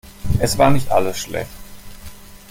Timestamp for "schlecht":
1.19-1.51